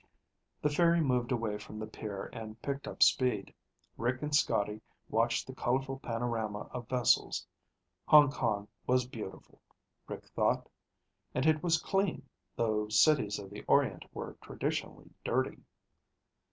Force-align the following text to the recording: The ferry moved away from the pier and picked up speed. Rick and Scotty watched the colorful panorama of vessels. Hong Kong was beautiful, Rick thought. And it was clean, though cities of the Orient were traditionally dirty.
The 0.63 0.69
ferry 0.71 0.99
moved 0.99 1.31
away 1.31 1.59
from 1.59 1.77
the 1.77 1.85
pier 1.85 2.31
and 2.33 2.59
picked 2.63 2.87
up 2.87 3.03
speed. 3.03 3.53
Rick 3.97 4.23
and 4.23 4.35
Scotty 4.35 4.81
watched 5.11 5.45
the 5.45 5.53
colorful 5.53 5.99
panorama 5.99 6.67
of 6.71 6.89
vessels. 6.89 7.45
Hong 8.07 8.31
Kong 8.31 8.67
was 8.87 9.05
beautiful, 9.05 9.61
Rick 10.07 10.25
thought. 10.29 10.67
And 11.35 11.45
it 11.45 11.61
was 11.61 11.77
clean, 11.77 12.27
though 12.55 12.87
cities 12.89 13.37
of 13.37 13.51
the 13.51 13.61
Orient 13.67 14.03
were 14.11 14.35
traditionally 14.41 15.11
dirty. 15.23 15.59